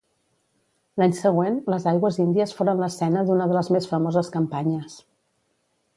[1.01, 5.01] L'any següent, les aigües índies foren l'escena d'una de les més famoses campanyes.